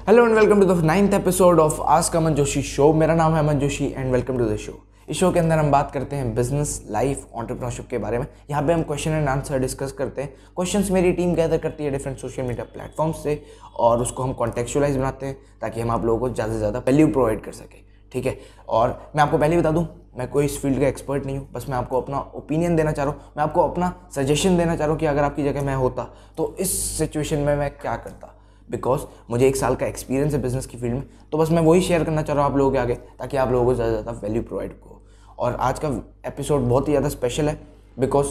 [0.00, 3.38] Hello and welcome to the ninth episode of ask Aman Joshi show मेरा नाम है
[3.38, 4.72] Aman Joshi and welcome to the show
[5.08, 8.62] इस show के अंदर हम बात करते हैं बिज़नेस लाइफ ऑन्टरप्रनरशिप के बारे में। यहाँ
[8.62, 12.18] पे हम क्वेश्चन एंड आंसर डिस्कस करते हैं। क्वेश्चंस मेरी टीम गैदर करती है डिफरेंट
[12.18, 13.42] सोशल मीडिया प्लेटफॉर्म्स से
[13.78, 17.08] और उसको हम कॉन्टेक्चुअलाइज बनाते हैं ताकि हम आप लोगों को ज़्यादा से ज़्यादा वैल्यू
[17.08, 17.78] प्रोवाइड कर सकें।
[18.12, 18.36] ठीक है?
[18.68, 19.86] और मैं आपको पहले बता दूँ,
[20.18, 23.04] मैं कोई इस फ़ील्ड का एक्सपर्ट नहीं हूँ। बस मैं आपको अपना ओपिनियन देना चाह
[23.04, 25.76] रहा हूँ। मैं आपको अपना सजेशन देना चाह रहा हूँ कि अगर आपकी जगह मैं
[25.76, 28.36] होता तो इस सिचुएशन में मैं क्या करता।
[28.70, 31.80] बिकॉज़ मुझे एक साल का एक्सपीरियंस है बिज़नेस की फ़ील्ड में तो बस मैं वही
[31.80, 34.02] शेयर करना चाह रहा हूँ आप लोगों के आगे ताकि आप लोगों को ज़्यादा से
[34.02, 35.00] ज़्यादा वैल्यू प्रोवाइड हो
[35.38, 35.88] और आज का
[36.26, 37.60] एपिसोड बहुत ही ज़्यादा स्पेशल है
[37.98, 38.28] बिकॉज़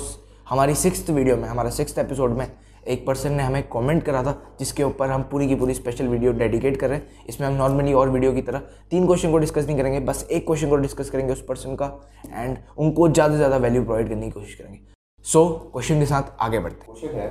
[0.49, 2.47] हमारी सिक्स वीडियो में हमारा सिक्स एपिसोड में
[2.87, 6.31] एक पर्सन ने हमें कमेंट करा था जिसके ऊपर हम पूरी की पूरी स्पेशल वीडियो
[6.33, 8.61] डेडिकेट कर रहे हैं। इसमें हम नॉर्मली और वीडियो की तरह
[8.91, 11.91] तीन क्वेश्चन को डिस्कस नहीं करेंगे बस एक क्वेश्चन को डिस्कस करेंगे उस पर्सन का
[12.27, 14.79] एंड उनको ज़्यादा से ज़्यादा वैल्यू प्रोवाइड करने की कोशिश करेंगे।
[15.25, 17.27] सो so, क्वेश्चन के साथ आगे बढ़ते क्वेश्चन है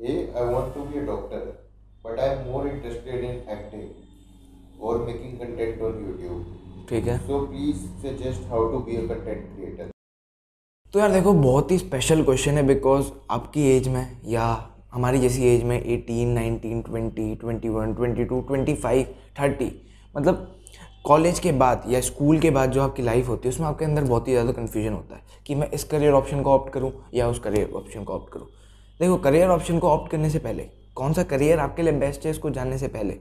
[0.00, 1.61] ए I want to be a doctor
[2.04, 7.46] but I am more interested in acting और मेकिंग कंटेंट ऑन यूट्यूब ठीक है। So
[7.46, 9.90] please suggest how to be a content creator
[10.94, 14.46] तो यार देखो बहुत ही स्पेशल क्वेश्चन है बिकॉज़ आपकी एज में या
[14.92, 19.06] हमारी जैसी एज में 18, 19, 20, 21, 22, 25,
[19.38, 19.70] 30
[20.16, 20.48] मतलब
[21.04, 24.04] कॉलेज के बाद या स्कूल के बाद जो आपकी लाइफ होती है उसमें आपके अंदर
[24.04, 27.28] बहुत ही ज़्यादा कन्फ्यूज़न होता है कि मैं इस करियर ऑप्शन को ऑप्ट करूँ या
[27.28, 28.46] उस करियर ऑप्शन को ऑप्ट करूँ।
[29.00, 32.30] देखो करियर ऑप्शन को ऑप्ट करने से पहले कौन सा करियर आपके लिए बेस्ट है
[32.30, 33.16] इसको जानने से पहले?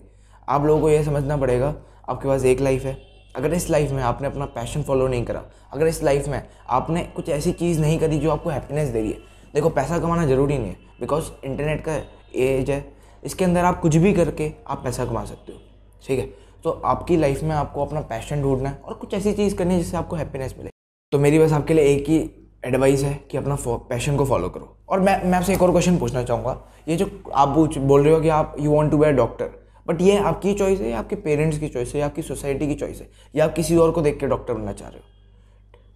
[0.50, 1.74] आप लोगों को यह समझना पड़ेगा,
[2.10, 2.98] आपके पास एक लाइफ है।
[3.36, 7.04] अगर इस लाइफ में आपने अपना पैशन फॉलो नहीं करा, अगर इस लाइफ में आपने
[7.06, 9.18] कुछ ऐसी चीज़ नहीं करी जो आपको हैप्पीनेस दे रही है,
[9.54, 11.96] देखो पैसा कमाना ज़रूरी नहीं है बिकॉज़ इंटरनेट का
[12.36, 12.84] एज है।
[13.24, 15.60] इसके अंदर आप कुछ भी करके आप पैसा कमा सकते हो,
[16.04, 16.26] ठीक है?
[16.64, 19.80] तो आपकी लाइफ में आपको अपना पैशन ढूंढना है और कुछ ऐसी चीज़ करनी है
[19.80, 20.70] जिससे आपको हैप्पीनेस मिले।
[21.12, 22.20] तो मेरी बस आपके लिए एक ही
[22.64, 25.98] एडवाइस है कि अपना पैशन को फॉलो करो। और मैं मैं आपसे एक और क्वेश्चन
[25.98, 29.12] पूछना चाहूँगा। ये जो आप बोल रहे हो कि आप you want to be a
[29.14, 29.50] doctor
[29.88, 32.76] but ये आपकी चॉइस है या आपके पेरेंट्स की चॉइस है या आपकी सोसाइटी की
[32.76, 35.04] चॉइस है या आप किसी और को देख के डॉक्टर बनना चाह रहे हो?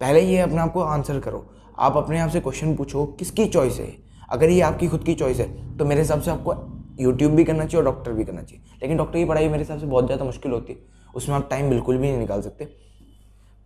[0.00, 1.44] पहले ये अपने आप को आंसर करो।
[1.78, 3.92] आप अपने आप से क्वेश्चन पूछो, किसकी चॉइस है?
[4.28, 6.54] अगर ये आपकी खुद की चॉइस है तो मेरे हिसाब से आपको
[7.00, 9.78] यूट्यूब भी करना चाहिए और डॉक्टर भी करना चाहिए। लेकिन डॉक्टर की पढ़ाई मेरे हिसाब
[9.78, 10.78] से बहुत ज़्यादा मुश्किल होती है।
[11.14, 12.68] उसमें आप टाइम बिल्कुल भी नहीं निकाल सकते।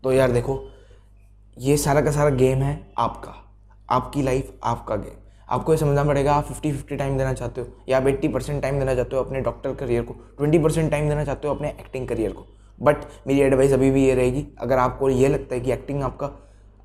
[0.02, 0.54] तो यार देखो
[1.56, 3.34] ये सारा का सारा गेम है आपका।
[3.88, 5.16] आपकी लाइफ आपका गेम
[5.49, 8.61] आपको ये समझना पड़ेगा, आप फिफ्टी फिफ्टी टाइम देना चाहते हो, या आप एट्टी परसेंट
[8.62, 11.69] टाइम देना चाहते हो अपने डॉक्टर करियर को ट्वेंटी परसेंट टाइम देना चाहते हो अपने
[11.71, 12.47] एक्टिंग करियर को.
[12.78, 12.97] बट
[13.27, 16.31] मेरी एडवाइस अभी भी ये रहेगी, अगर आपको ये लगता है कि एक्टिंग आपका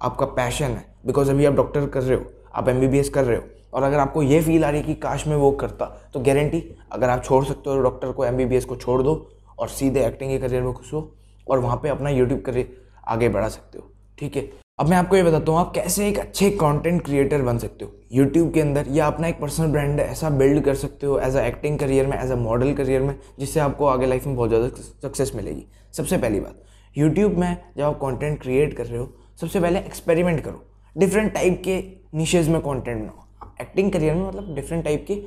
[0.01, 3.43] आपका पैशन है बिकॉज़ अभी आप डॉक्टर कर रहे हो, आप एमबीबीएस कर रहे हो,
[3.73, 6.63] और अगर आपको ये फील आ रही है कि काश में वो करता तो गारंटी
[6.91, 9.15] अगर आप छोड़ सकते हो डॉक्टर को एमबीबीएस को छोड़ दो,
[9.59, 11.11] और सीधे एक्टिंग के करियर में घुसो,
[11.47, 12.77] और वहाँ पर अपना यूट्यूब करियर
[13.07, 14.49] आगे बढ़ा सकते हो। ठीक है?
[14.79, 17.91] अब मैं आपको ये बताता हूँ, आप कैसे एक अच्छे कंटेंट क्रिएटर बन सकते हो?
[18.13, 21.41] यूट्यूब के अंदर या अपना एक पर्सनल ब्रांड ऐसा बिल्ड कर सकते हो एज अ
[21.41, 24.67] एक्टिंग करियर में एज अ मॉडल करियर में, जिससे आपको आगे लाइफ में बहुत ज़्यादा
[25.03, 26.61] सक्सेस मिलेगी। सबसे पहली बात
[26.95, 29.09] यूट्यूब में जब आप कॉन्टेंट क्रिएट कर रहे हो,
[29.41, 30.63] सबसे पहले एक्सपेरिमेंट करो।
[30.95, 31.83] डिफरेंट टाइप के
[32.17, 35.21] निशेज में कॉन्टेंट बनाओ। एक्टिंग करियर में मतलब डिफरेंट टाइप के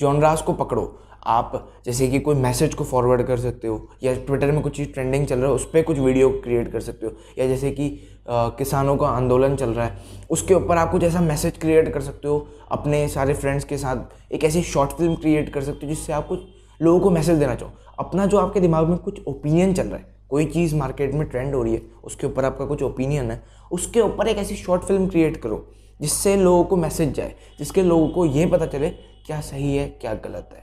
[0.00, 1.52] जॉनराज को पकड़ो। आप
[1.86, 5.26] जैसे कि कोई मैसेज को फॉरवर्ड कर सकते हो, या ट्विटर में कुछ चीज़ ट्रेंडिंग
[5.26, 7.88] चल रहा है, उस पर कुछ वीडियो क्रिएट कर सकते हो, या जैसे कि
[8.30, 9.98] किसानों का आंदोलन चल रहा है।
[10.30, 14.32] उसके ऊपर आप कुछ ऐसा मैसेज क्रिएट कर सकते हो, अपने सारे फ्रेंड्स के साथ
[14.32, 16.40] एक ऐसी शॉर्ट फ़िल्म क्रिएट कर सकते हो जिससे आप कुछ
[16.80, 20.14] लोगों को मैसेज देना चाहो। अपना जो आपके दिमाग में कुछ ओपिनियन चल रहा है,
[20.28, 24.00] कोई चीज़ मार्केट में ट्रेंड हो रही है, उसके ऊपर आपका कुछ ओपिनियन है, उसके
[24.00, 25.66] ऊपर एक ऐसी शॉर्ट फ़िल्म क्रिएट करो,
[26.00, 28.90] जिससे लोगों को मैसेज जाए, जिसके लोगों को ये पता चले
[29.26, 30.62] क्या सही है, क्या गलत है,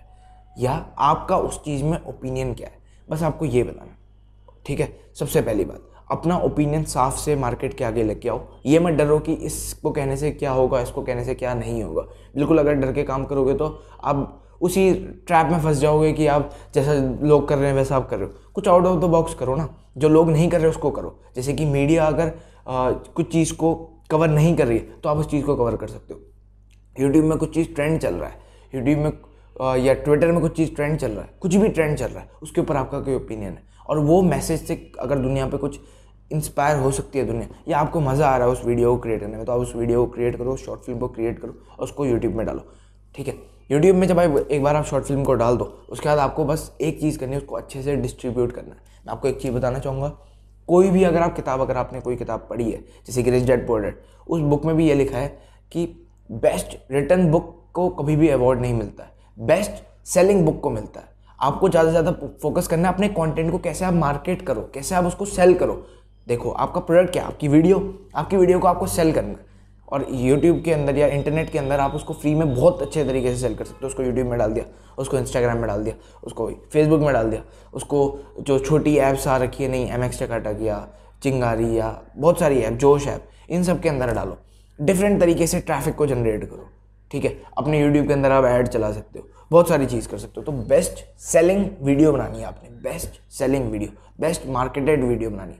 [0.60, 2.78] या आपका उस चीज़ में ओपिनियन क्या है।
[3.10, 3.98] बस आपको ये बताना।
[4.66, 5.00] ठीक है?
[5.20, 9.18] सबसे पहली बात। अपना ओपिनियन साफ़ से मार्केट के आगे लेके आओ। ये मत डरो
[9.20, 12.02] कि इसको कहने से क्या होगा इसको कहने से क्या नहीं होगा।
[12.36, 13.68] बिल्कुल अगर डर के काम करोगे तो
[14.04, 14.94] आप उसी
[15.28, 18.28] ट्रैप में फंस जाओगे कि आप जैसा लोग कर रहे हैं वैसा आप कर रहे
[18.28, 19.68] हो। कुछ आउट ऑफ़ द बॉक्स करो ना।
[19.98, 22.32] जो लोग नहीं कर रहे उसको करो। जैसे कि मीडिया अगर
[22.68, 23.74] आ, कुछ चीज़ को
[24.12, 26.20] कवर नहीं कर रही है तो आप उस चीज़ को कवर कर सकते हो।
[27.00, 28.40] यूट्यूब में कुछ चीज़ ट्रेंड चल रहा है।
[28.76, 32.06] यूट्यूब में या ट्विटर में कुछ चीज़ ट्रेंड चल रहा है। कुछ भी ट्रेंड चल
[32.06, 35.58] रहा है। उसके ऊपर आपका कोई ओपिनियन है। और वो मैसेज से अगर दुनिया पे
[35.58, 35.80] कुछ
[36.32, 39.20] इंस्पायर हो सकती है दुनिया, या आपको मज़ा आ रहा है उस वीडियो को क्रिएट
[39.22, 41.84] करने में तो आप उस वीडियो को क्रिएट करो शॉर्ट फ़िल्म को क्रिएट करो, और
[41.84, 42.66] उसको यूट्यूब में डालो।
[43.16, 43.34] ठीक है?
[43.72, 46.46] यूट्यूब में जब आप एक बार आप शॉर्ट फ़िल्म को डाल दो, उसके बाद आपको
[46.46, 49.54] बस एक चीज़ करनी है, उसको अच्छे से डिस्ट्रीब्यूट करना है। मैं आपको एक चीज़
[49.54, 50.08] बताना चाहूँगा,
[50.70, 53.68] कोई भी अगर आप किताब, अगर आपने कोई किताब पढ़ी है, जैसे कि रिच डेड
[53.68, 53.94] पोर
[54.28, 55.28] उस बुक में भी ये लिखा है
[55.72, 55.86] कि
[56.30, 61.00] बेस्ट रिटर्न बुक को कभी भी अवार्ड नहीं मिलता है। बेस्ट सेलिंग बुक को मिलता
[61.00, 62.12] है। आपको ज़्यादा से ज़्यादा
[62.42, 65.86] फोकस करना है अपने कंटेंट को, कैसे आप मार्केट करो, कैसे आप उसको सेल करो।
[66.28, 67.78] देखो, आपका प्रोडक्ट क्या आपकी वीडियो
[68.16, 69.54] आपकी वीडियो को आपको सेल करना है।
[69.88, 73.30] और यूट्यूब के अंदर या इंटरनेट के अंदर आप उसको फ्री में बहुत अच्छे तरीके
[73.30, 74.66] से सेल कर सकते हो। उसको यूट्यूब में डाल दिया,
[74.98, 77.42] उसको इंस्टाग्राम में डाल दिया, उसको फेसबुक में डाल दिया,
[77.74, 78.00] उसको
[78.40, 80.88] जो छोटी ऐप्स आ रखी है, नहीं एम एक्स चकाटा किया
[81.24, 84.38] चिंगारी या बहुत सारी ऐप जोश ऐप इन सब के अंदर डालो।
[84.80, 86.68] डिफरेंट तरीके से ट्रैफ़िक को जनरेट करो।
[87.12, 87.38] ठीक है?
[87.58, 90.44] अपने यूट्यूब के अंदर आप ऐड चला सकते हो। बहुत सारी चीज़ कर सकते हो।
[90.44, 95.54] तो बेस्ट सेलिंग वीडियो बनानी है आपने। Best selling video best marketed video बनानी।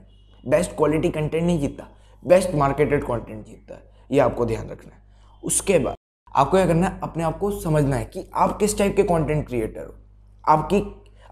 [0.44, 1.86] बेस्ट क्वालिटी कंटेंट नहीं जीतता।
[2.22, 5.00] बेस्ट मार्केटेड कंटेंट जीतता है। ये आपको ध्यान रखना है।
[5.42, 5.94] उसके बाद
[6.34, 6.98] आपको क्या करना है?
[7.02, 9.94] अपने आप को समझना है कि आप किस टाइप के कंटेंट क्रिएटर हो।
[10.44, 10.82] आपकी,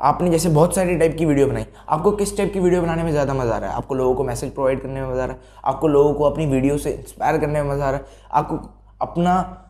[0.00, 3.10] आपने जैसे बहुत सारी टाइप की वीडियो बनाई। आपको किस टाइप की वीडियो बनाने में
[3.10, 3.76] ज़्यादा मज़ा आ रहा है?
[3.76, 6.46] आपको लोगों को मैसेज प्रोवाइड करने में मज़ा आ रहा है। आपको लोगों को अपनी
[6.46, 8.56] वीडियो से इंस्पायर करने में मज़ा आ रहा है। आपको
[9.00, 9.63] अपना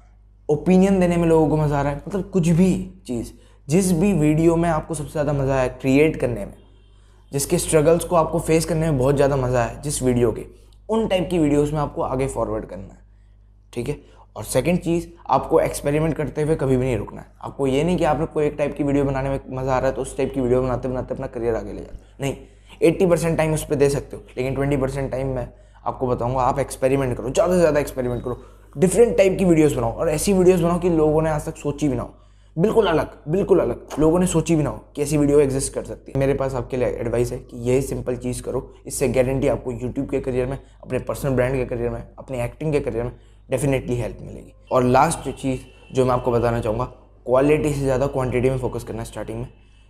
[0.48, 2.72] ओपिनियन देने में लोगों को मज़ा आ रहा है। मतलब कुछ भी
[3.06, 3.32] चीज़,
[3.68, 6.54] जिस भी वीडियो में आपको सबसे ज़्यादा मज़ा आया क्रिएट करने में,
[7.32, 10.44] जिसके स्ट्रगल्स को आपको फेस करने में बहुत ज़्यादा मज़ा है जिस वीडियो के,
[10.88, 13.02] उन टाइप की वीडियोस में आपको आगे फॉरवर्ड करना है।
[13.72, 13.96] ठीक है?
[14.36, 17.96] और सेकंड चीज़, आपको एक्सपेरिमेंट करते हुए कभी भी नहीं रुकना है। आपको ये नहीं
[17.96, 20.16] कि आपने कोई एक टाइप की वीडियो बनाने में मज़ा आ रहा है तो उस
[20.16, 22.36] टाइप की वीडियो बनाते बनाते अपना करियर आगे ले जाओ। नहीं
[22.82, 25.48] एट्टी परसेंट टाइम उस पर दे सकते हो, लेकिन ट्वेंटी परसेंट टाइम मैं
[25.84, 28.42] आपको बताऊँगा, आप एक्सपेरिमेंट करो, ज़्यादा से ज़्यादा एक्सपेरिमेंट करो।
[28.76, 31.88] डिफरेंट टाइप की वीडियोस बनाओ। और ऐसी वीडियोस बनाओ कि लोगों ने आज तक सोची
[31.88, 32.14] भी ना हो।
[32.56, 35.84] बिल्कुल अलग बिल्कुल अलग। लोगों ने सोची भी ना हो कि ऐसी वीडियो एग्जिस्ट कर
[35.84, 39.48] सकती है। मेरे पास आपके लिए एडवाइस है कि यही सिंपल चीज़ करो। इससे गारंटी
[39.48, 43.04] आपको यूट्यूब के करियर में, अपने पर्सनल ब्रांड के करियर में, अपने एक्टिंग के करियर
[43.04, 43.12] में
[43.50, 45.60] डेफिनेटली हेल्प मिलेगी। और लास्ट चीज़
[45.94, 46.84] जो मैं आपको बताना चाहूँगा
[47.26, 49.48] क्वालिटी से ज़्यादा क्वांटिटी में फोकस करना स्टार्टिंग में।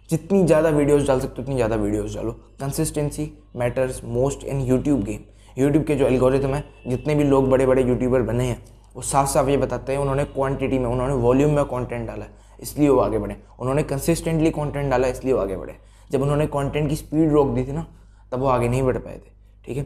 [0.08, 5.02] जितनी ज़्यादा वीडियोस डाल सकते हो, उतनी ज़्यादा वीडियोस डालो। Consistency matters most in YouTube
[5.04, 5.20] game
[5.56, 8.62] YouTube के जो एल्गोरिथम है, जितने भी लोग बड़े बड़े यूट्यूबर बने हैं,
[8.96, 12.26] वो साफ़ साफ़ ये बताते हैं, उन्होंने क्वांटिटी में, उन्होंने वॉल्यूम में कंटेंट डाला,
[12.62, 15.76] इसलिए वो आगे बढ़े। उन्होंने कंसिस्टेंटली कंटेंट डाला, इसलिए वो आगे बढ़े।
[16.10, 17.86] जब उन्होंने कंटेंट की स्पीड रोक दी थी ना,
[18.32, 19.30] तब वो आगे नहीं बढ़ पाए थे,
[19.64, 19.82] ठीक है?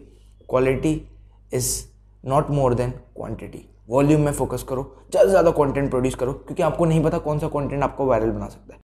[0.48, 1.00] Quality
[1.52, 1.70] is
[2.24, 6.62] not more than quantity volume में फोकस करो, ज़्यादा से ज़्यादा कंटेंट प्रोड्यूस करो, क्योंकि
[6.62, 8.80] आपको नहीं पता कौन सा कंटेंट आपको वायरल बना सकता है।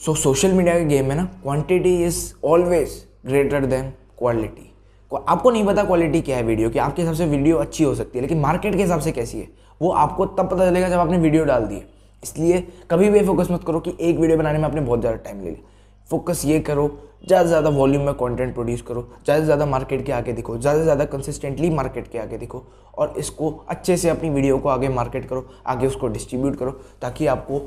[0.00, 4.70] सो सोशल मीडिया के गेम में ना quantity is always greater than quality
[5.18, 8.18] आपको नहीं पता क्वालिटी क्या है वीडियो की, आपके हिसाब से वीडियो अच्छी हो सकती
[8.18, 9.48] है, लेकिन मार्केट के हिसाब से कैसी है,
[9.80, 11.82] वो आपको तब पता चलेगा जब आपने वीडियो डाल दी
[12.22, 15.40] इसलिए कभी भी फोकस मत करो कि एक वीडियो बनाने में आपने बहुत ज़्यादा टाइम
[15.40, 15.72] ले लिया।
[16.08, 16.86] फोकस ये करो,
[17.26, 20.56] ज़्यादा से ज़्यादा वॉल्यूम में कंटेंट प्रोड्यूस करो, ज़्यादा से ज़्यादा मार्केट के आगे दिखो,
[20.58, 22.64] ज़्यादा से ज़्यादा कंसिस्टेंटली मार्केट के आगे दिखो,
[22.94, 26.70] और इसको अच्छे से अपनी वीडियो को आगे मार्केट करो, आगे उसको डिस्ट्रीब्यूट करो,
[27.02, 27.62] ताकि आपको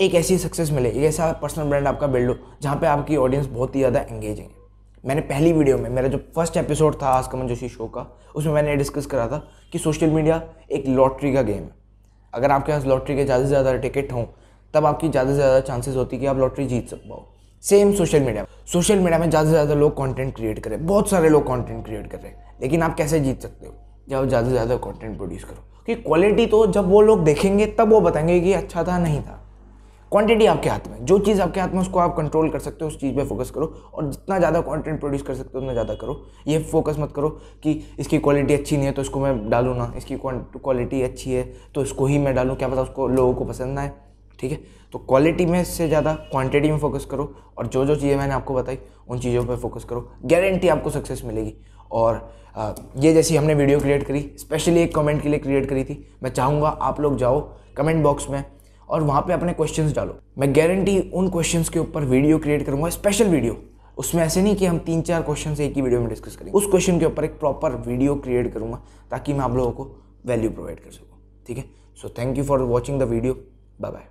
[0.00, 3.46] एक ऐसी सक्सेस मिले, एक ऐसा पर्सनल ब्रांड आपका बिल्ड हो, जहाँ पे आपकी ऑडियंस
[3.46, 4.48] बहुत ही ज़्यादा एंगेज है।
[5.06, 8.52] मैंने पहली वीडियो में, मेरा जो फ़र्स्ट एपिसोड था आज कमन जोशी शो का, उसमें
[8.52, 9.36] मैंने डिस्कस करा था
[9.72, 10.40] कि सोशल मीडिया
[10.72, 11.70] एक लॉटरी का गेम है।
[12.34, 14.24] अगर आपके पास लॉटरी के ज़्यादा से ज़्यादा टिकट हों,
[14.74, 17.24] तब आपकी ज़्यादा से ज़्यादा चांसेस होती कि आप लॉटरी जीत सक पाओ।
[17.62, 21.28] Same social media social media में ज़्यादा से ज़्यादा लोग कंटेंट क्रिएट करें बहुत सारे
[21.28, 23.74] लोग कंटेंट क्रिएट कर रहे हैं। लेकिन आप कैसे जीत सकते हो?
[24.08, 27.92] जब ज़्यादा से ज़्यादा कंटेंट प्रोड्यूस करो। क्योंकि क्वालिटी तो जब वो लोग देखेंगे, तब
[27.92, 29.42] वो बताएँगे कि अच्छा था, नहीं था।
[30.12, 32.88] क्वांटिटी आपके हाथ में, जो चीज़ आपके हाथ में, उसको आप कंट्रोल कर सकते हो,
[32.88, 35.94] उस चीज़ पे फोकस करो और जितना ज़्यादा कंटेंट प्रोड्यूस कर सकते हो, उतना ज़्यादा
[35.94, 37.28] करो। ये फोकस मत करो
[37.62, 41.42] कि इसकी क्वालिटी अच्छी नहीं है तो इसको मैं डालूँ ना, इसकी क्वालिटी अच्छी है
[41.74, 43.92] तो इसको ही मैं डालूँ, क्या पता उसको लोगों को पसंद ना आए,
[44.38, 44.58] ठीक है?
[44.92, 48.54] तो क्वालिटी में से ज़्यादा क्वांटिटी में फोकस करो और जो जो चीज़ें मैंने आपको
[48.54, 48.78] बताई,
[49.08, 51.54] उन चीज़ों पर फोकस करो। गारंटी आपको सक्सेस मिलेगी।
[51.92, 52.28] और
[52.98, 56.30] ये जैसी हमने वीडियो क्रिएट करी स्पेशली एक कमेंट के लिए क्रिएट करी थी, मैं
[56.30, 57.40] चाहूँगा आप लोग जाओ
[57.76, 58.44] कमेंट बॉक्स में
[58.88, 62.88] और वहाँ पे अपने क्वेश्चंस डालो। मैं गारंटी उन क्वेश्चंस के ऊपर वीडियो क्रिएट करूँगा
[62.90, 63.56] स्पेशल वीडियो
[63.98, 66.66] उसमें ऐसे नहीं कि हम तीन चार क्वेश्चन एक ही वीडियो में डिस्कस करेंगे। उस
[66.66, 69.90] क्वेश्चन के ऊपर एक प्रॉपर वीडियो क्रिएट करूँगा, ताकि मैं आप लोगों को
[70.26, 71.64] वैल्यू प्रोवाइड कर सकूँ। ठीक है?
[72.02, 73.34] So thank you for watching the video
[73.80, 74.08] bye bye